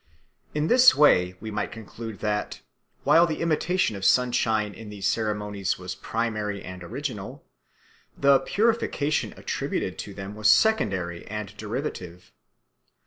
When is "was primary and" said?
5.77-6.83